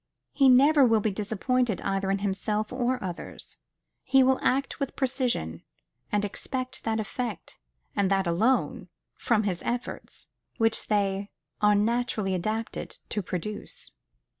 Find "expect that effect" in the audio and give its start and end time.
6.25-7.59